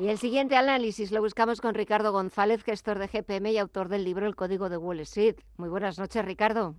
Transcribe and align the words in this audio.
Y 0.00 0.08
el 0.08 0.16
siguiente 0.16 0.56
análisis 0.56 1.12
lo 1.12 1.20
buscamos 1.20 1.60
con 1.60 1.74
Ricardo 1.74 2.10
González, 2.10 2.64
gestor 2.64 2.98
de 2.98 3.06
GPM 3.06 3.50
y 3.52 3.58
autor 3.58 3.90
del 3.90 4.02
libro 4.02 4.26
El 4.26 4.34
Código 4.34 4.70
de 4.70 4.78
Wall 4.78 5.00
Street. 5.00 5.36
Muy 5.58 5.68
buenas 5.68 5.98
noches, 5.98 6.24
Ricardo. 6.24 6.74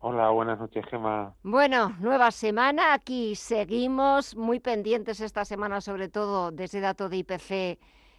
Hola, 0.00 0.28
buenas 0.28 0.58
noches, 0.60 0.84
Gemma. 0.90 1.34
Bueno, 1.42 1.96
nueva 1.98 2.30
semana. 2.30 2.92
Aquí 2.92 3.36
seguimos 3.36 4.36
muy 4.36 4.60
pendientes 4.60 5.22
esta 5.22 5.46
semana, 5.46 5.80
sobre 5.80 6.10
todo 6.10 6.50
de 6.50 6.64
ese 6.64 6.80
dato 6.80 7.08
de 7.08 7.16
IPC 7.16 7.78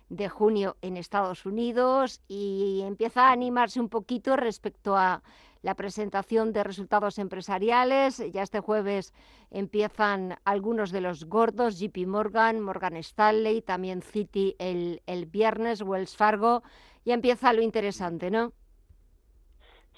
de 0.09 0.29
junio 0.29 0.77
en 0.81 0.97
Estados 0.97 1.45
Unidos 1.45 2.21
y 2.27 2.81
empieza 2.83 3.27
a 3.27 3.31
animarse 3.31 3.79
un 3.79 3.89
poquito 3.89 4.35
respecto 4.35 4.97
a 4.97 5.21
la 5.61 5.75
presentación 5.75 6.53
de 6.53 6.63
resultados 6.63 7.19
empresariales. 7.19 8.23
Ya 8.31 8.41
este 8.43 8.59
jueves 8.59 9.13
empiezan 9.49 10.35
algunos 10.43 10.91
de 10.91 11.01
los 11.01 11.25
gordos, 11.25 11.79
JP 11.79 12.07
Morgan, 12.07 12.59
Morgan 12.59 12.97
Stanley, 12.97 13.61
también 13.61 14.01
Citi 14.01 14.55
el, 14.59 15.01
el 15.05 15.25
viernes, 15.25 15.81
Wells 15.81 16.15
Fargo. 16.15 16.63
Ya 17.05 17.13
empieza 17.13 17.53
lo 17.53 17.61
interesante, 17.61 18.31
¿no? 18.31 18.53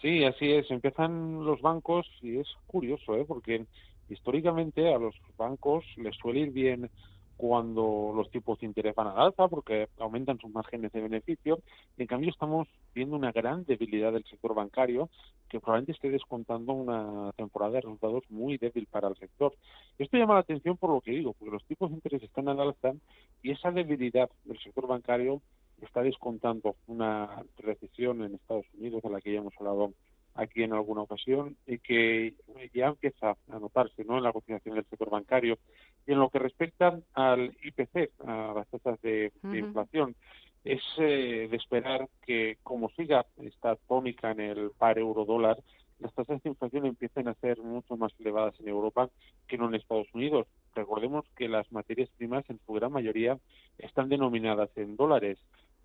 Sí, 0.01 0.23
así 0.25 0.51
es. 0.51 0.69
Empiezan 0.69 1.45
los 1.45 1.61
bancos 1.61 2.05
y 2.21 2.39
es 2.39 2.47
curioso, 2.67 3.15
¿eh? 3.15 3.25
porque 3.25 3.65
históricamente 4.09 4.93
a 4.93 4.97
los 4.97 5.15
bancos 5.37 5.85
les 5.95 6.15
suele 6.17 6.41
ir 6.41 6.51
bien 6.51 6.89
cuando 7.37 8.13
los 8.15 8.29
tipos 8.31 8.59
de 8.59 8.67
interés 8.67 8.95
van 8.95 9.07
al 9.07 9.19
alza 9.19 9.47
porque 9.47 9.87
aumentan 9.99 10.39
sus 10.39 10.51
márgenes 10.51 10.91
de 10.91 11.01
beneficio. 11.01 11.59
En 11.97 12.07
cambio, 12.07 12.29
estamos 12.29 12.67
viendo 12.93 13.15
una 13.15 13.31
gran 13.31 13.65
debilidad 13.65 14.13
del 14.13 14.23
sector 14.25 14.53
bancario 14.53 15.09
que 15.49 15.59
probablemente 15.59 15.91
esté 15.91 16.09
descontando 16.09 16.73
una 16.73 17.31
temporada 17.33 17.73
de 17.73 17.81
resultados 17.81 18.23
muy 18.29 18.57
débil 18.57 18.87
para 18.87 19.07
el 19.07 19.15
sector. 19.17 19.53
Esto 19.99 20.17
llama 20.17 20.35
la 20.35 20.39
atención 20.41 20.77
por 20.77 20.91
lo 20.91 21.01
que 21.01 21.11
digo, 21.11 21.33
porque 21.33 21.51
los 21.51 21.65
tipos 21.65 21.89
de 21.89 21.95
interés 21.95 22.23
están 22.23 22.49
al 22.49 22.59
alza 22.59 22.93
y 23.41 23.51
esa 23.51 23.71
debilidad 23.71 24.29
del 24.45 24.59
sector 24.59 24.87
bancario 24.87 25.41
está 25.81 26.01
descontando 26.01 26.75
una 26.87 27.43
recesión 27.57 28.23
en 28.23 28.35
Estados 28.35 28.65
Unidos, 28.73 29.03
de 29.03 29.09
la 29.09 29.21
que 29.21 29.33
ya 29.33 29.39
hemos 29.39 29.53
hablado 29.59 29.93
aquí 30.35 30.63
en 30.63 30.73
alguna 30.73 31.01
ocasión, 31.01 31.55
y 31.67 31.77
que 31.79 32.33
ya 32.73 32.87
empieza 32.87 33.35
a 33.49 33.59
notarse 33.59 34.03
¿no? 34.03 34.17
en 34.17 34.23
la 34.23 34.31
cotización 34.31 34.75
del 34.75 34.85
sector 34.85 35.09
bancario. 35.09 35.57
Y 36.05 36.11
en 36.11 36.19
lo 36.19 36.29
que 36.29 36.39
respecta 36.39 36.99
al 37.13 37.55
IPC, 37.63 38.11
a 38.25 38.53
las 38.55 38.67
tasas 38.67 39.01
de, 39.01 39.31
inflación, 39.43 40.15
es 40.63 40.81
eh, 40.97 41.47
de 41.49 41.57
esperar 41.57 42.09
que, 42.25 42.57
como 42.63 42.89
siga 42.89 43.25
esta 43.41 43.75
tónica 43.87 44.31
en 44.31 44.41
el 44.41 44.71
par 44.71 44.97
euro-dólar, 44.97 45.57
las 45.99 46.13
tasas 46.13 46.41
de 46.43 46.49
inflación 46.49 46.85
empiecen 46.85 47.27
a 47.27 47.33
ser 47.35 47.61
mucho 47.61 47.95
más 47.95 48.11
elevadas 48.19 48.59
en 48.59 48.67
Europa 48.67 49.09
que 49.47 49.57
no 49.57 49.67
en 49.67 49.75
Estados 49.75 50.07
Unidos. 50.13 50.47
Recordemos 50.75 51.25
que 51.37 51.47
las 51.47 51.71
materias 51.71 52.09
primas 52.17 52.43
en 52.49 52.59
su 52.65 52.73
gran 52.73 52.91
mayoría 52.91 53.37
están 53.77 54.09
denominadas 54.09 54.69
en 54.75 54.97
dólares 54.97 55.39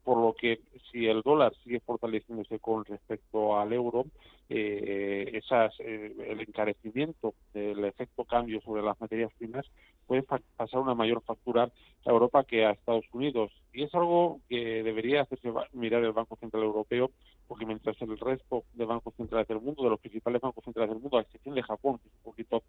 por 0.09 0.17
lo 0.17 0.33
que 0.33 0.61
si 0.91 1.07
el 1.07 1.21
dólar 1.21 1.53
sigue 1.63 1.81
fortaleciéndose 1.81 2.59
con 2.61 2.83
respecto 2.87 3.59
al 3.59 3.75
euro, 3.75 4.07
eh, 4.51 5.31
esas, 5.35 5.75
eh, 5.81 6.15
el 6.27 6.41
encarecimiento 6.41 7.35
del 7.53 7.85
efecto 7.85 8.25
cambio 8.25 8.63
sobre 8.63 8.83
las 8.83 8.99
materias 8.99 9.31
primas 9.37 9.67
puede 10.07 10.23
pasar 10.23 10.81
una 10.81 10.95
mayor 10.95 11.23
factura 11.23 11.65
a 11.65 12.11
Europa 12.11 12.45
que 12.45 12.65
a 12.65 12.71
Estados 12.71 13.05
Unidos. 13.13 13.53
Y 13.75 13.83
es 13.83 13.95
algo 13.95 14.41
que 14.49 14.83
debería 14.83 15.23
hacerse 15.23 15.53
mirar 15.73 16.03
el 16.03 16.13
Banco 16.13 16.37
Central 16.37 16.63
Europeo, 16.63 17.11
porque 17.47 17.67
mientras 17.67 18.01
el 18.01 18.19
resto 18.19 18.65
de 18.73 18.87
bancos 18.87 19.15
centrales 19.17 19.47
del 19.49 19.61
mundo, 19.61 19.83
de 19.83 19.91
los 19.91 20.01
principales 20.01 20.41
bancos 20.41 20.65
centrales 20.65 20.91
del 20.91 21.01
mundo, 21.01 21.19
a 21.19 21.23
excepción 21.23 21.55
de 21.55 21.63
Japón, 21.63 21.99
que 21.99 22.09
es 22.09 22.15
un 22.15 22.23
poquito 22.23 22.63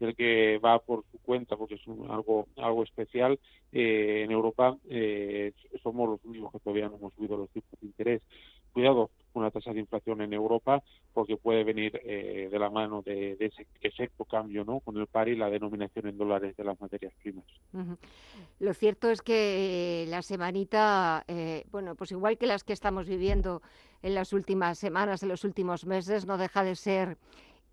el 0.00 0.16
que 0.16 0.58
va 0.58 0.78
por 0.78 1.04
su 1.12 1.18
cuenta, 1.18 1.56
porque 1.56 1.74
es 1.74 1.82
algo 2.08 2.46
algo 2.56 2.82
especial, 2.82 3.38
eh, 3.72 4.22
en 4.24 4.30
Europa 4.30 4.76
somos 5.82 6.08
los 6.08 6.24
únicos 6.24 6.50
que 6.52 6.60
todavía 6.60 6.88
no 6.88 6.96
hemos 6.96 7.12
subido 7.14 7.36
los 7.36 7.50
tipos 7.50 7.78
de 7.78 7.86
interés. 7.86 8.22
Cuidado 8.72 9.10
la 9.42 9.50
tasa 9.50 9.72
de 9.72 9.80
inflación 9.80 10.20
en 10.22 10.32
Europa, 10.32 10.82
porque 11.12 11.36
puede 11.36 11.64
venir 11.64 12.00
eh, 12.04 12.48
de 12.50 12.58
la 12.58 12.70
mano 12.70 13.02
de, 13.02 13.36
ese 13.38 13.66
efecto 13.80 14.24
cambio 14.24 14.64
¿no? 14.64 14.80
con 14.80 14.96
el 14.96 15.06
par 15.06 15.28
y 15.28 15.36
la 15.36 15.50
denominación 15.50 16.08
en 16.08 16.18
dólares 16.18 16.56
de 16.56 16.64
las 16.64 16.80
materias 16.80 17.12
primas. 17.22 17.44
Lo 18.58 18.74
cierto 18.74 19.10
es 19.10 19.22
que 19.22 20.04
eh, 20.04 20.06
la 20.06 20.22
semanita, 20.22 21.24
eh, 21.28 21.64
bueno, 21.70 21.94
pues 21.94 22.12
igual 22.12 22.38
que 22.38 22.46
las 22.46 22.64
que 22.64 22.72
estamos 22.72 23.06
viviendo 23.06 23.62
en 24.02 24.14
las 24.14 24.32
últimas 24.32 24.78
semanas, 24.78 25.22
en 25.22 25.28
los 25.28 25.44
últimos 25.44 25.86
meses, 25.86 26.26
no 26.26 26.38
deja 26.38 26.64
de 26.64 26.76
ser 26.76 27.18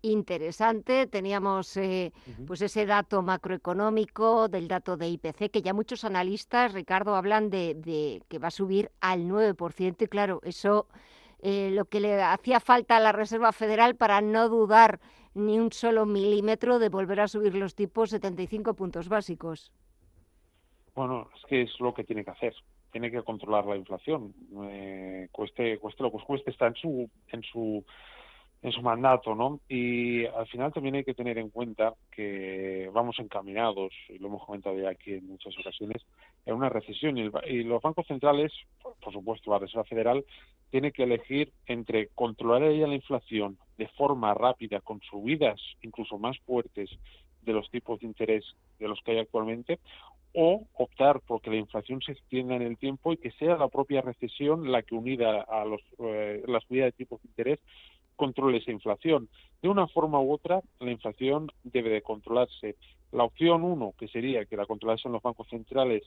interesante. 0.04 1.06
Teníamos 1.06 1.76
eh, 1.76 2.12
pues 2.46 2.62
ese 2.62 2.86
dato 2.86 3.22
macroeconómico 3.22 4.48
del 4.48 4.68
dato 4.68 4.96
de 4.96 5.08
IPC, 5.08 5.50
que 5.50 5.62
ya 5.62 5.72
muchos 5.72 6.04
analistas, 6.04 6.72
Ricardo, 6.72 7.16
hablan 7.16 7.50
de, 7.50 8.22
que 8.28 8.38
va 8.38 8.48
a 8.48 8.52
subir 8.52 8.90
al 9.00 9.26
9%. 9.26 10.02
Y 10.02 10.06
claro, 10.06 10.40
eso 10.44 10.86
eh, 11.46 11.70
lo 11.70 11.84
que 11.84 12.00
le 12.00 12.22
hacía 12.22 12.58
falta 12.58 12.96
a 12.96 13.00
la 13.00 13.12
Reserva 13.12 13.52
Federal 13.52 13.96
para 13.96 14.22
no 14.22 14.48
dudar 14.48 14.98
ni 15.34 15.58
un 15.58 15.72
solo 15.72 16.06
milímetro 16.06 16.78
de 16.78 16.88
volver 16.88 17.20
a 17.20 17.28
subir 17.28 17.54
los 17.54 17.74
tipos 17.74 18.08
75 18.08 18.72
puntos 18.72 19.10
básicos. 19.10 19.70
Bueno, 20.94 21.28
es 21.36 21.42
que 21.46 21.60
es 21.60 21.80
lo 21.80 21.92
que 21.92 22.04
tiene 22.04 22.24
que 22.24 22.30
hacer. 22.30 22.54
Tiene 22.90 23.10
que 23.10 23.22
controlar 23.22 23.66
la 23.66 23.76
inflación. 23.76 24.32
Eh, 24.70 25.28
cueste, 25.32 25.78
cueste 25.80 26.02
lo 26.02 26.10
que 26.10 26.24
cueste, 26.24 26.50
está 26.50 26.68
en 26.68 26.76
su, 26.76 27.10
en 27.28 27.42
su 27.42 27.84
en 28.64 28.72
su 28.72 28.80
mandato, 28.80 29.34
¿no? 29.34 29.60
Y 29.68 30.24
al 30.24 30.46
final 30.46 30.72
también 30.72 30.94
hay 30.94 31.04
que 31.04 31.12
tener 31.12 31.36
en 31.36 31.50
cuenta 31.50 31.92
que 32.10 32.88
vamos 32.94 33.14
encaminados, 33.18 33.92
y 34.08 34.18
lo 34.18 34.28
hemos 34.28 34.42
comentado 34.46 34.78
ya 34.78 34.88
aquí 34.88 35.12
en 35.12 35.26
muchas 35.26 35.52
ocasiones, 35.58 36.02
en 36.46 36.54
una 36.54 36.70
recesión. 36.70 37.18
Y, 37.18 37.62
los 37.62 37.82
bancos 37.82 38.06
centrales, 38.06 38.52
por 38.82 39.12
supuesto 39.12 39.50
la 39.50 39.58
Reserva 39.58 39.84
Federal, 39.84 40.24
tiene 40.70 40.92
que 40.92 41.02
elegir 41.02 41.52
entre 41.66 42.08
controlar 42.14 42.62
ella 42.62 42.86
la 42.86 42.94
inflación 42.94 43.58
de 43.76 43.86
forma 43.88 44.32
rápida, 44.32 44.80
con 44.80 44.98
subidas 45.02 45.60
incluso 45.82 46.16
más 46.16 46.38
fuertes 46.46 46.88
de 47.42 47.52
los 47.52 47.70
tipos 47.70 48.00
de 48.00 48.06
interés 48.06 48.46
de 48.78 48.88
los 48.88 48.98
que 49.02 49.12
hay 49.12 49.18
actualmente, 49.18 49.78
o 50.32 50.66
optar 50.72 51.20
por 51.20 51.42
que 51.42 51.50
la 51.50 51.56
inflación 51.56 52.00
se 52.00 52.12
extienda 52.12 52.56
en 52.56 52.62
el 52.62 52.78
tiempo 52.78 53.12
y 53.12 53.18
que 53.18 53.30
sea 53.32 53.58
la 53.58 53.68
propia 53.68 54.00
recesión 54.00 54.72
la 54.72 54.82
que 54.82 54.94
unida 54.94 55.42
a 55.42 55.66
los, 55.66 55.82
eh, 55.98 56.42
la 56.46 56.60
subida 56.60 56.86
de 56.86 56.92
tipos 56.92 57.22
de 57.22 57.28
interés 57.28 57.60
controle 58.16 58.58
esa 58.58 58.70
inflación. 58.70 59.28
De 59.62 59.68
una 59.68 59.86
forma 59.88 60.20
u 60.20 60.32
otra, 60.32 60.60
la 60.80 60.90
inflación 60.90 61.50
debe 61.62 61.90
de 61.90 62.02
controlarse. 62.02 62.76
La 63.12 63.24
opción 63.24 63.62
uno, 63.64 63.94
que 63.98 64.08
sería 64.08 64.44
que 64.44 64.56
la 64.56 64.66
controlasen 64.66 65.12
los 65.12 65.22
bancos 65.22 65.48
centrales, 65.48 66.02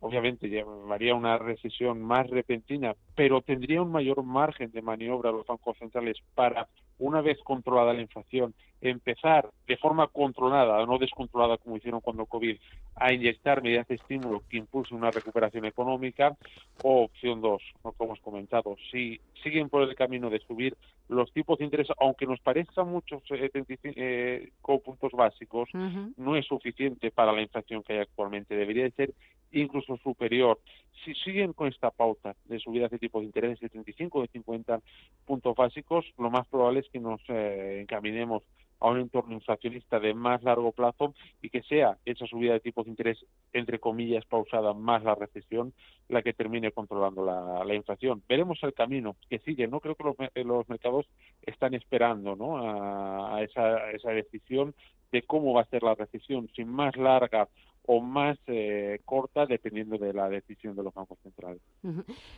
obviamente 0.00 0.48
llevaría 0.48 1.14
una 1.14 1.38
recesión 1.38 2.02
más 2.02 2.28
repentina, 2.28 2.94
pero 3.14 3.40
tendría 3.40 3.82
un 3.82 3.92
mayor 3.92 4.22
margen 4.22 4.70
de 4.72 4.82
maniobra 4.82 5.30
los 5.30 5.46
bancos 5.46 5.78
centrales 5.78 6.16
para, 6.34 6.68
una 7.02 7.20
vez 7.20 7.38
controlada 7.42 7.92
la 7.92 8.00
inflación, 8.00 8.54
empezar 8.80 9.50
de 9.66 9.76
forma 9.76 10.06
controlada, 10.06 10.84
no 10.86 10.98
descontrolada 10.98 11.56
como 11.58 11.76
hicieron 11.76 12.00
cuando 12.00 12.26
COVID, 12.26 12.56
a 12.96 13.12
inyectar 13.12 13.62
medidas 13.62 13.88
de 13.88 13.96
estímulo 13.96 14.42
que 14.48 14.58
impulsen 14.58 14.98
una 14.98 15.10
recuperación 15.10 15.64
económica. 15.64 16.36
O 16.82 17.02
opción 17.04 17.40
dos, 17.40 17.62
como 17.82 17.94
hemos 18.00 18.20
comentado, 18.20 18.76
si 18.90 19.20
siguen 19.42 19.68
por 19.68 19.82
el 19.82 19.94
camino 19.94 20.30
de 20.30 20.40
subir 20.40 20.76
los 21.08 21.32
tipos 21.32 21.58
de 21.58 21.64
interés, 21.64 21.88
aunque 22.00 22.26
nos 22.26 22.40
parezcan 22.40 22.88
muchos 22.88 23.22
eh, 23.30 23.50
eh 23.52 24.50
puntos 24.84 25.12
básicos, 25.12 25.68
no 26.16 26.36
es 26.36 26.46
suficiente 26.46 27.10
para 27.10 27.32
la 27.32 27.42
inflación 27.42 27.82
que 27.82 27.94
hay 27.94 27.98
actualmente. 28.00 28.56
Debería 28.56 28.88
ser 28.90 29.12
incluso 29.52 29.96
superior. 29.98 30.58
Si 31.04 31.14
siguen 31.14 31.52
con 31.52 31.68
esta 31.68 31.90
pauta 31.90 32.34
de 32.44 32.58
subidas 32.58 32.90
de 32.90 32.98
tipos 32.98 33.22
de 33.22 33.26
interés 33.26 33.60
de 33.60 33.68
35 33.68 34.18
o 34.18 34.22
de 34.22 34.28
50 34.28 34.80
puntos 35.26 35.54
básicos, 35.54 36.04
lo 36.18 36.30
más 36.30 36.46
probable 36.48 36.80
es 36.80 36.88
que 36.90 37.00
nos 37.00 37.20
eh, 37.28 37.80
encaminemos 37.80 38.42
a 38.82 38.90
un 38.90 38.98
entorno 38.98 39.34
inflacionista 39.34 40.00
de 40.00 40.12
más 40.12 40.42
largo 40.42 40.72
plazo 40.72 41.14
y 41.40 41.50
que 41.50 41.62
sea 41.62 41.98
esa 42.04 42.26
subida 42.26 42.54
de 42.54 42.60
tipos 42.60 42.84
de 42.84 42.90
interés, 42.90 43.24
entre 43.52 43.78
comillas, 43.78 44.24
pausada, 44.26 44.74
más 44.74 45.04
la 45.04 45.14
recesión, 45.14 45.72
la 46.08 46.20
que 46.20 46.32
termine 46.32 46.72
controlando 46.72 47.24
la, 47.24 47.74
inflación. 47.74 48.22
Veremos 48.28 48.58
el 48.62 48.74
camino 48.74 49.16
que 49.30 49.38
sigue. 49.38 49.68
No 49.68 49.78
creo 49.78 49.94
que 49.94 50.02
los, 50.02 50.16
los 50.34 50.68
mercados 50.68 51.06
están 51.42 51.74
esperando 51.74 52.34
¿no? 52.34 52.58
a, 52.58 53.40
esa, 53.42 53.90
esa 53.92 54.10
decisión 54.10 54.74
de 55.12 55.22
cómo 55.22 55.52
va 55.52 55.62
a 55.62 55.66
ser 55.66 55.84
la 55.84 55.94
recesión, 55.94 56.48
si 56.54 56.64
más 56.64 56.96
larga 56.96 57.48
o 57.86 58.00
más 58.00 58.38
eh, 58.46 59.00
corta 59.04 59.46
dependiendo 59.46 59.98
de 59.98 60.12
la 60.12 60.28
decisión 60.28 60.76
de 60.76 60.82
los 60.82 60.94
bancos 60.94 61.18
centrales. 61.22 61.60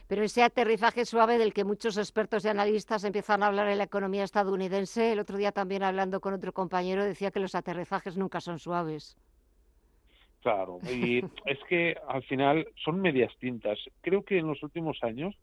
Pero 0.06 0.22
ese 0.22 0.42
aterrizaje 0.42 1.04
suave 1.04 1.38
del 1.38 1.52
que 1.52 1.64
muchos 1.64 1.98
expertos 1.98 2.44
y 2.44 2.48
analistas 2.48 3.04
empiezan 3.04 3.42
a 3.42 3.48
hablar 3.48 3.68
en 3.68 3.78
la 3.78 3.84
economía 3.84 4.24
estadounidense, 4.24 5.12
el 5.12 5.18
otro 5.18 5.36
día 5.36 5.52
también 5.52 5.82
hablando 5.82 6.20
con 6.20 6.34
otro 6.34 6.52
compañero 6.52 7.04
decía 7.04 7.30
que 7.30 7.40
los 7.40 7.54
aterrizajes 7.54 8.16
nunca 8.16 8.40
son 8.40 8.58
suaves. 8.58 9.16
Claro, 10.40 10.78
y 10.90 11.18
es 11.46 11.58
que 11.68 11.96
al 12.06 12.22
final 12.24 12.66
son 12.82 13.00
medias 13.00 13.32
tintas. 13.38 13.78
Creo 14.02 14.22
que 14.24 14.38
en 14.38 14.46
los 14.46 14.62
últimos 14.62 15.02
años 15.02 15.34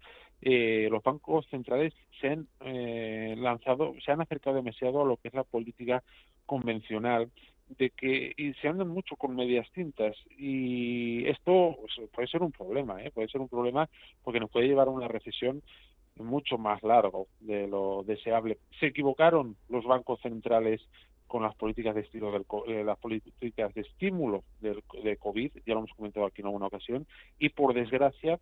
eh, 0.41 0.87
los 0.91 1.03
bancos 1.03 1.47
centrales 1.49 1.93
se 2.19 2.29
han 2.29 2.47
eh, 2.61 3.35
lanzado, 3.37 3.93
se 4.03 4.11
han 4.11 4.21
acercado 4.21 4.55
demasiado 4.55 5.01
a 5.01 5.05
lo 5.05 5.17
que 5.17 5.27
es 5.27 5.33
la 5.33 5.43
política 5.43 6.03
convencional 6.45 7.31
de 7.77 7.89
que 7.91 8.33
y 8.37 8.53
se 8.55 8.67
andan 8.67 8.87
mucho 8.87 9.15
con 9.15 9.35
medias 9.35 9.69
tintas 9.71 10.15
y 10.37 11.27
esto 11.27 11.77
pues, 11.79 12.09
puede 12.11 12.27
ser 12.27 12.41
un 12.41 12.51
problema, 12.51 13.03
¿eh? 13.03 13.11
puede 13.11 13.27
ser 13.27 13.41
un 13.41 13.49
problema 13.49 13.89
porque 14.23 14.39
nos 14.39 14.49
puede 14.49 14.67
llevar 14.67 14.87
a 14.87 14.91
una 14.91 15.07
recesión 15.07 15.61
mucho 16.17 16.57
más 16.57 16.83
largo 16.83 17.27
de 17.39 17.67
lo 17.67 18.03
deseable. 18.03 18.57
Se 18.79 18.87
equivocaron 18.87 19.55
los 19.69 19.85
bancos 19.85 20.19
centrales 20.21 20.81
con 21.27 21.43
las 21.43 21.55
políticas 21.55 21.95
de 21.95 22.01
estilo 22.01 22.31
del, 22.31 22.45
eh, 22.67 22.83
las 22.83 22.99
políticas 22.99 23.73
de 23.73 23.81
estímulo 23.81 24.43
del, 24.59 24.83
de 25.01 25.15
COVID, 25.15 25.51
ya 25.65 25.73
lo 25.73 25.79
hemos 25.79 25.93
comentado 25.93 26.25
aquí 26.25 26.41
en 26.41 26.47
alguna 26.47 26.67
ocasión, 26.67 27.07
y 27.39 27.49
por 27.49 27.73
desgracia 27.73 28.37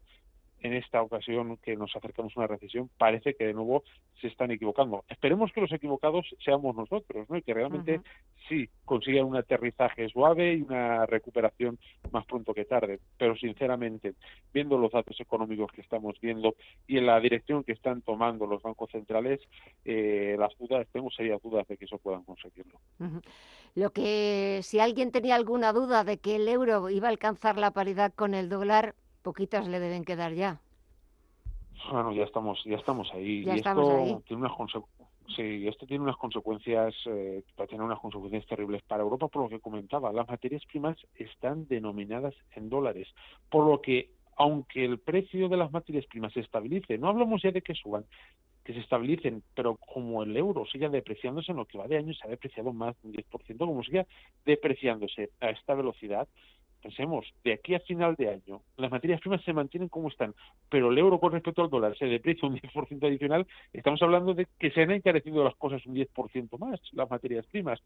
en 0.62 0.74
esta 0.74 1.02
ocasión 1.02 1.58
que 1.58 1.76
nos 1.76 1.96
acercamos 1.96 2.34
a 2.36 2.42
una 2.42 2.48
recesión, 2.48 2.90
parece 2.98 3.34
que 3.36 3.48
de 3.48 3.54
nuevo 3.54 3.84
se 4.20 4.28
están 4.28 4.52
equivocando. 4.52 5.04
Esperemos 5.08 5.52
que 5.52 5.62
los 5.62 5.72
equivocados 5.72 6.26
seamos 6.44 6.76
nosotros, 6.76 7.30
¿no? 7.30 7.38
Y 7.38 7.42
que 7.42 7.54
realmente 7.54 8.02
sí 8.48 8.70
consigan 8.86 9.26
un 9.26 9.38
aterrizaje 9.38 10.10
suave 10.10 10.56
y 10.56 10.62
una 10.62 11.06
recuperación 11.06 11.80
más 12.12 12.26
pronto 12.26 12.54
que 12.54 12.66
tarde. 12.66 13.00
Pero 13.18 13.36
sinceramente, 13.38 14.16
viendo 14.54 14.78
los 14.78 14.92
datos 14.92 15.20
económicos 15.20 15.72
que 15.72 15.82
estamos 15.82 16.20
viendo 16.22 16.56
y 16.88 16.98
en 16.98 17.06
la 17.06 17.20
dirección 17.20 17.64
que 17.64 17.72
están 17.72 18.02
tomando 18.02 18.46
los 18.46 18.62
bancos 18.62 18.92
centrales, 18.92 19.40
eh, 19.86 20.36
las 20.38 20.58
dudas, 20.58 20.88
tengo 20.92 21.10
serias 21.12 21.42
dudas 21.42 21.68
de 21.68 21.78
que 21.78 21.86
eso 21.86 21.98
puedan 21.98 22.24
conseguirlo. 22.24 22.80
Lo 23.76 23.92
que, 23.92 24.60
si 24.64 24.80
alguien 24.80 25.12
tenía 25.12 25.36
alguna 25.36 25.72
duda 25.72 26.04
de 26.04 26.18
que 26.18 26.36
el 26.36 26.48
euro 26.48 26.90
iba 26.90 27.08
a 27.08 27.12
alcanzar 27.12 27.58
la 27.58 27.72
paridad 27.72 28.14
con 28.14 28.34
el 28.34 28.50
dólar, 28.50 28.96
poquitas 29.22 29.68
le 29.68 29.80
deben 29.80 30.04
quedar 30.04 30.34
ya. 30.34 30.60
Bueno, 31.92 32.12
ya 32.12 32.24
estamos, 32.24 32.62
ya 32.66 32.76
estamos 32.76 33.10
ahí. 33.14 33.44
y 33.46 33.50
esto 33.50 34.22
tiene 34.28 34.44
unas 34.44 34.54
sí, 35.36 35.68
esto 35.68 35.86
tiene 35.86 36.04
unas 36.04 36.18
consecuencias, 36.18 36.94
eh, 37.06 37.44
tener 37.56 37.82
unas 37.82 38.00
consecuencias 38.00 38.46
terribles 38.48 38.82
para 38.84 39.04
Europa, 39.04 39.28
por 39.28 39.44
lo 39.44 39.50
que 39.50 39.60
comentaba. 39.60 40.12
Las 40.12 40.28
materias 40.28 40.64
primas 40.66 40.98
están 41.16 41.68
denominadas 41.68 42.34
en 42.56 42.70
dólares, 42.70 43.08
por 43.50 43.66
lo 43.66 43.82
que 43.82 44.10
aunque 44.38 44.86
el 44.86 45.00
precio 45.00 45.50
de 45.50 45.58
las 45.58 45.72
materias 45.72 46.06
primas 46.06 46.32
se 46.32 46.40
estabilice, 46.40 46.98
no 46.98 47.10
hablamos 47.10 47.42
ya 47.42 47.52
de 47.52 47.62
que 47.62 47.76
suban, 47.76 48.06
que 48.64 48.74
se 48.74 48.80
estabilicen, 48.80 49.44
pero 49.54 49.76
como 49.76 50.24
el 50.24 50.36
euro 50.38 50.66
siga 50.66 50.88
depreciándose 50.88 51.52
en 51.52 51.58
lo 51.58 51.66
que 51.66 51.78
va 51.78 51.88
de 51.88 51.98
año, 51.98 52.14
se 52.14 52.26
ha 52.26 52.30
depreciado 52.30 52.72
más 52.72 52.96
de 53.02 53.10
un 53.10 53.14
10%, 53.16 53.58
como 53.58 53.84
siga 53.84 54.06
depreciándose 54.46 55.32
a 55.42 55.50
esta 55.50 55.74
velocidad, 55.74 56.26
pensemos, 56.80 57.26
de 57.44 57.54
aquí 57.54 57.76
a 57.76 57.80
final 57.80 58.16
de 58.16 58.30
año, 58.30 58.62
las 58.78 58.92
materias 58.92 59.22
primas 59.22 59.44
se 59.44 59.54
mantienen 59.54 59.90
como 59.90 60.10
están, 60.10 60.34
pero 60.70 60.92
el 60.92 60.98
euro 60.98 61.20
con 61.20 61.32
respecto 61.32 61.62
al 61.62 61.70
dólar 61.70 61.98
se 61.98 62.06
deprecia 62.06 62.48
un 62.48 62.56
10% 62.60 63.06
adicional, 63.06 63.48
estamos 63.74 64.02
hablando 64.02 64.34
de 64.34 64.48
que 64.58 64.72
se 64.72 64.82
han 64.82 64.92
encarecido 64.92 65.44
las 65.44 65.56
cosas 65.56 65.86
un 65.86 65.96
10% 65.96 66.58
más, 66.58 66.80
las 66.94 67.10
materias 67.10 67.46
primas. 67.48 67.80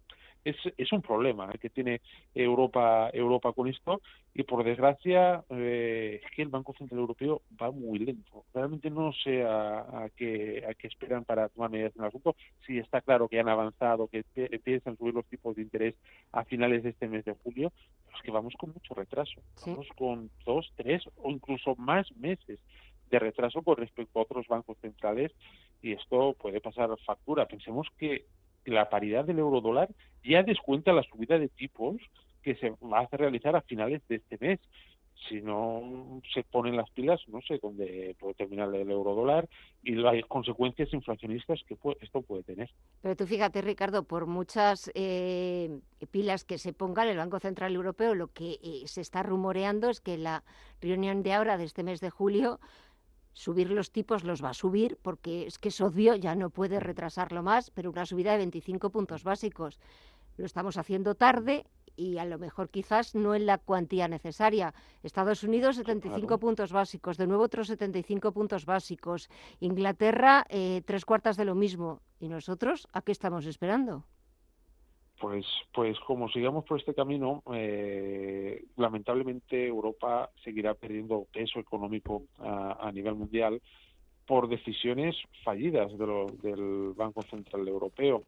Es, 0.44 0.58
es 0.78 0.92
un 0.92 1.02
problema 1.02 1.50
el 1.52 1.60
que 1.60 1.70
tiene 1.70 2.02
Europa, 2.34 3.10
Europa 3.14 3.54
con 3.54 3.68
esto, 3.68 4.02
y 4.34 4.44
por 4.44 4.64
desgracia 4.64 5.44
eh, 5.50 6.22
es 6.24 6.32
que 6.32 6.42
el 6.42 6.50
Banco 6.50 6.74
Central 6.74 7.00
Europeo 7.00 7.42
va 7.62 7.72
muy 7.72 8.00
lento. 8.00 8.46
Realmente 8.54 8.90
no 8.90 9.14
sé 9.14 9.44
a, 9.44 10.10
qué, 10.16 10.64
a 10.68 10.74
qué 10.74 10.88
esperan 10.88 11.24
para 11.24 11.50
tomar 11.50 11.70
medidas 11.70 11.96
en 11.96 12.02
el 12.02 12.08
asunto. 12.08 12.36
Sí 12.66 12.78
está 12.80 13.02
claro 13.02 13.28
que 13.28 13.40
han 13.40 13.50
avanzado, 13.50 14.08
que 14.08 14.24
piensan 14.64 14.98
subir 14.98 15.14
los 15.14 15.26
tipos 15.26 15.56
de 15.56 15.62
interés 15.62 15.96
a 16.32 16.44
finales 16.46 16.84
de 16.84 16.90
este 16.90 17.08
mes 17.08 17.26
de 17.26 17.34
julio, 17.44 17.72
pero 18.06 18.18
es 18.18 18.24
que 18.24 18.32
vamos 18.32 18.54
con 18.58 18.74
mucho 18.84 19.00
retraso. 19.00 19.42
Vamos 19.66 19.88
con 19.96 20.30
dos, 20.46 20.72
tres 20.76 21.04
o 21.18 21.30
incluso 21.30 21.76
más 21.76 22.12
meses 22.16 22.60
de 23.10 23.20
retraso 23.20 23.62
con 23.62 23.78
respecto 23.78 24.20
a 24.20 24.24
otros 24.24 24.48
bancos 24.48 24.78
centrales 24.80 25.32
y 25.82 25.94
esto 25.94 26.36
puede 26.40 26.62
pasar 26.62 26.90
factura. 27.06 27.48
Pensemos 27.48 27.88
que 27.98 28.26
la 28.66 28.90
paridad 28.90 29.26
del 29.26 29.40
euro 29.40 29.62
dólar 29.62 29.90
ya 30.24 30.44
descuenta 30.44 30.94
la 30.94 31.04
subida 31.04 31.38
de 31.38 31.50
tipos 31.50 31.98
que 32.42 32.56
se 32.56 32.72
va 32.72 33.00
a 33.00 33.18
realizar 33.18 33.56
a 33.56 33.62
finales 33.62 34.02
de 34.08 34.16
este 34.16 34.38
mes 34.40 34.60
si 35.30 35.42
no 35.42 36.22
se 36.34 36.44
ponen 36.44 36.76
las 36.76 36.90
pilas, 36.92 37.22
no 37.28 37.42
sé 37.42 37.60
dónde 37.62 38.16
puede 38.20 38.34
terminar 38.34 38.74
el 38.74 38.90
euro 38.90 39.16
dólar 39.16 39.48
y 39.84 39.96
las 39.96 40.16
consecuencias 40.26 40.94
inflacionistas 40.94 41.62
que 41.68 41.78
esto 42.02 42.22
puede 42.22 42.44
tener. 42.44 42.70
Pero 43.02 43.16
tú 43.16 43.26
fíjate, 43.26 43.62
Ricardo, 43.62 44.04
por 44.04 44.26
muchas 44.26 44.92
eh, 44.96 45.80
pilas 46.12 46.44
que 46.44 46.58
se 46.58 46.74
pongan, 46.74 47.08
el 47.08 47.18
Banco 47.18 47.40
Central 47.40 47.74
Europeo 47.74 48.16
lo 48.16 48.28
que 48.28 48.60
eh, 48.64 48.84
se 48.86 49.02
está 49.02 49.24
rumoreando 49.24 49.90
es 49.90 50.02
que 50.02 50.18
la 50.18 50.44
reunión 50.82 51.24
de 51.24 51.34
ahora, 51.34 51.58
de 51.58 51.66
este 51.66 51.84
mes 51.84 52.02
de 52.02 52.10
julio, 52.10 52.60
subir 53.34 53.72
los 53.72 53.92
tipos 53.92 54.24
los 54.24 54.44
va 54.44 54.50
a 54.50 54.54
subir 54.54 54.98
porque 55.02 55.48
es 55.48 55.58
que 55.58 55.70
es 55.70 55.82
obvio, 55.82 56.16
ya 56.16 56.36
no 56.36 56.50
puede 56.50 56.80
retrasarlo 56.80 57.44
más, 57.44 57.72
pero 57.72 57.90
una 57.90 58.06
subida 58.06 58.32
de 58.34 58.40
25 58.40 58.90
puntos 58.90 59.24
básicos. 59.24 59.80
Lo 60.38 60.46
estamos 60.46 60.78
haciendo 60.78 61.16
tarde 61.16 61.66
y 61.96 62.18
a 62.18 62.26
lo 62.26 62.38
mejor 62.38 62.70
quizás 62.70 63.16
no 63.16 63.36
en 63.36 63.46
la 63.46 63.58
cuantía 63.58 64.08
necesaria. 64.08 64.74
Estados 65.04 65.44
Unidos 65.44 65.76
75 65.78 66.40
puntos 66.40 66.72
básicos, 66.72 67.18
de 67.18 67.28
nuevo 67.28 67.44
otros 67.44 67.68
75 67.68 68.32
puntos 68.32 68.66
básicos. 68.66 69.30
Inglaterra 69.60 70.46
eh, 70.50 70.82
tres 70.86 71.06
cuartas 71.06 71.38
de 71.38 71.46
lo 71.46 71.56
mismo. 71.56 72.02
¿Y 72.20 72.30
nosotros 72.30 72.88
a 72.94 73.02
qué 73.02 73.12
estamos 73.12 73.46
esperando? 73.46 74.06
Pues, 75.20 75.46
pues 75.74 75.98
como 76.02 76.28
sigamos 76.30 76.66
por 76.66 76.80
este 76.80 76.94
camino, 76.94 77.44
eh, 77.54 78.66
lamentablemente 78.76 79.68
Europa 79.68 80.30
seguirá 80.44 80.74
perdiendo 80.74 81.28
peso 81.32 81.60
económico 81.60 82.24
a, 82.40 82.92
nivel 82.92 83.16
mundial 83.16 83.62
por 84.26 84.50
decisiones 84.50 85.16
fallidas 85.44 85.98
del 85.98 86.94
Banco 86.96 87.22
Central 87.24 87.68
Europeo 87.68 88.24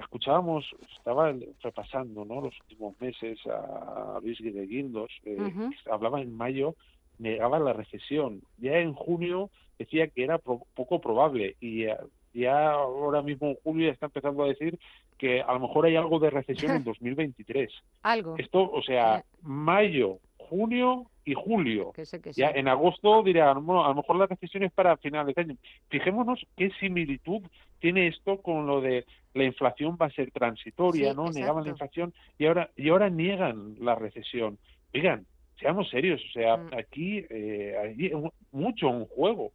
escuchábamos, 0.00 0.64
estaba 0.96 1.34
repasando 1.62 2.24
¿no? 2.24 2.40
los 2.40 2.58
últimos 2.60 3.00
meses 3.00 3.38
a 3.46 4.18
Luis 4.22 4.38
Guindos, 4.40 5.10
eh, 5.24 5.52
hablaba 5.90 6.20
en 6.20 6.36
mayo, 6.36 6.74
negaba 7.18 7.58
la 7.58 7.72
recesión. 7.72 8.42
Ya 8.58 8.78
en 8.78 8.94
junio 8.94 9.50
decía 9.78 10.08
que 10.08 10.24
era 10.24 10.38
poco 10.38 11.00
probable 11.00 11.56
y 11.60 11.86
ya, 12.32 12.70
ahora 12.72 13.22
mismo 13.22 13.48
en 13.48 13.56
julio 13.62 13.86
ya 13.86 13.92
está 13.92 14.06
empezando 14.06 14.44
a 14.44 14.48
decir 14.48 14.78
que 15.18 15.40
a 15.40 15.52
lo 15.54 15.60
mejor 15.60 15.86
hay 15.86 15.96
algo 15.96 16.18
de 16.18 16.30
recesión 16.30 16.76
en 16.76 16.84
2023. 16.84 17.70
Algo. 18.02 18.36
Esto, 18.38 18.70
o 18.70 18.82
sea, 18.82 19.24
mayo, 19.42 20.18
junio 20.36 21.06
y 21.26 21.34
julio. 21.34 21.92
Ya 22.36 22.50
en 22.50 22.68
agosto 22.68 23.22
dirá, 23.22 23.50
a 23.50 23.54
lo 23.54 23.94
mejor 23.94 24.16
la 24.16 24.26
recesión 24.26 24.62
es 24.62 24.72
para 24.72 24.96
finales 24.96 25.34
de 25.34 25.42
año. 25.42 25.56
Fijémonos 25.88 26.46
qué 26.56 26.70
similitud 26.80 27.42
tiene 27.80 28.06
esto 28.06 28.40
con 28.40 28.66
lo 28.66 28.80
de 28.80 29.04
la 29.34 29.44
inflación 29.44 29.98
va 30.00 30.06
a 30.06 30.10
ser 30.10 30.30
transitoria, 30.30 31.12
¿no? 31.12 31.30
Negaban 31.30 31.64
la 31.64 31.70
inflación 31.70 32.14
y 32.38 32.46
ahora 32.46 32.70
y 32.76 32.88
ahora 32.88 33.10
niegan 33.10 33.74
la 33.80 33.96
recesión. 33.96 34.56
Oigan, 34.94 35.26
seamos 35.58 35.90
serios, 35.90 36.22
o 36.30 36.32
sea, 36.32 36.56
mm. 36.56 36.70
aquí 36.78 37.26
eh, 37.28 37.74
hay 37.78 38.12
mucho 38.52 38.88
en 38.88 39.04
juego. 39.06 39.52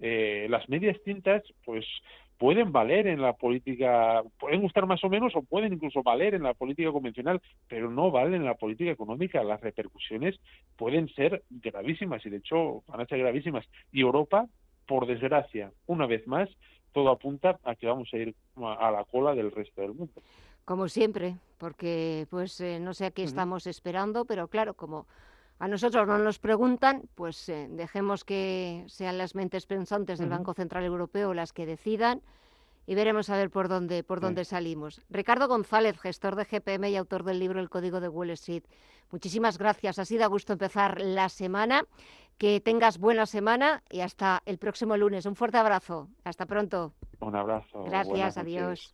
Eh, 0.00 0.46
las 0.50 0.68
medias 0.68 0.96
tintas, 1.04 1.42
pues 1.64 1.86
pueden 2.38 2.72
valer 2.72 3.06
en 3.06 3.22
la 3.22 3.32
política, 3.32 4.22
pueden 4.38 4.60
gustar 4.60 4.86
más 4.86 5.02
o 5.04 5.08
menos 5.08 5.34
o 5.36 5.42
pueden 5.42 5.72
incluso 5.72 6.02
valer 6.02 6.34
en 6.34 6.42
la 6.42 6.54
política 6.54 6.90
convencional, 6.92 7.40
pero 7.68 7.90
no 7.90 8.10
valen 8.10 8.34
en 8.34 8.44
la 8.44 8.54
política 8.54 8.90
económica. 8.90 9.42
Las 9.44 9.60
repercusiones 9.60 10.38
pueden 10.76 11.08
ser 11.08 11.42
gravísimas 11.50 12.24
y 12.26 12.30
de 12.30 12.38
hecho 12.38 12.82
van 12.86 13.00
a 13.00 13.06
ser 13.06 13.18
gravísimas. 13.18 13.66
Y 13.92 14.00
Europa, 14.00 14.46
por 14.86 15.06
desgracia, 15.06 15.70
una 15.86 16.06
vez 16.06 16.26
más, 16.26 16.48
todo 16.92 17.10
apunta 17.10 17.58
a 17.64 17.74
que 17.74 17.86
vamos 17.86 18.08
a 18.12 18.16
ir 18.16 18.34
a 18.56 18.90
la 18.90 19.04
cola 19.04 19.34
del 19.34 19.50
resto 19.50 19.82
del 19.82 19.94
mundo. 19.94 20.22
Como 20.64 20.88
siempre, 20.88 21.36
porque 21.58 22.26
pues 22.30 22.60
eh, 22.60 22.78
no 22.80 22.94
sé 22.94 23.06
a 23.06 23.10
qué 23.10 23.22
estamos 23.22 23.66
esperando, 23.66 24.24
pero 24.24 24.48
claro, 24.48 24.74
como 24.74 25.06
a 25.58 25.68
nosotros 25.68 26.06
no 26.06 26.18
nos 26.18 26.38
preguntan, 26.38 27.02
pues 27.14 27.48
eh, 27.48 27.68
dejemos 27.70 28.24
que 28.24 28.84
sean 28.88 29.18
las 29.18 29.34
mentes 29.34 29.66
pensantes 29.66 30.18
del 30.18 30.28
Banco 30.28 30.52
Central 30.52 30.84
Europeo 30.84 31.32
las 31.32 31.52
que 31.52 31.66
decidan 31.66 32.22
y 32.86 32.94
veremos 32.94 33.30
a 33.30 33.36
ver 33.36 33.50
por 33.50 33.68
dónde, 33.68 34.02
por 34.02 34.20
dónde 34.20 34.44
salimos. 34.44 35.00
Ricardo 35.08 35.48
González, 35.48 35.98
gestor 35.98 36.36
de 36.36 36.44
GPM 36.44 36.90
y 36.90 36.96
autor 36.96 37.24
del 37.24 37.38
libro 37.38 37.60
El 37.60 37.70
Código 37.70 38.00
de 38.00 38.08
Wall 38.08 38.30
Street. 38.30 38.64
Muchísimas 39.10 39.58
gracias. 39.58 39.98
Ha 39.98 40.04
sido 40.04 40.24
a 40.24 40.28
gusto 40.28 40.52
empezar 40.52 41.00
la 41.00 41.28
semana. 41.28 41.84
Que 42.36 42.60
tengas 42.60 42.98
buena 42.98 43.26
semana 43.26 43.84
y 43.90 44.00
hasta 44.00 44.42
el 44.44 44.58
próximo 44.58 44.96
lunes. 44.96 45.24
Un 45.24 45.36
fuerte 45.36 45.56
abrazo. 45.56 46.08
Hasta 46.24 46.46
pronto. 46.46 46.92
Un 47.20 47.36
abrazo. 47.36 47.84
Gracias. 47.84 48.36
Adiós. 48.36 48.92